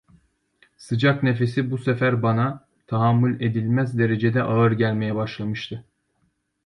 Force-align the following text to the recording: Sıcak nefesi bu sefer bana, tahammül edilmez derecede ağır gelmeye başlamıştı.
Sıcak 0.77 1.23
nefesi 1.23 1.71
bu 1.71 1.77
sefer 1.77 2.23
bana, 2.23 2.67
tahammül 2.87 3.41
edilmez 3.41 3.97
derecede 3.97 4.43
ağır 4.43 4.71
gelmeye 4.71 5.15
başlamıştı. 5.15 5.85